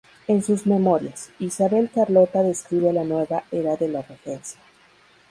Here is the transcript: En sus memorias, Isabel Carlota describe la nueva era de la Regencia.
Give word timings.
En 0.27 0.41
sus 0.41 0.65
memorias, 0.65 1.29
Isabel 1.37 1.91
Carlota 1.93 2.41
describe 2.41 2.91
la 2.91 3.03
nueva 3.03 3.43
era 3.51 3.75
de 3.75 3.87
la 3.87 4.01
Regencia. 4.01 4.59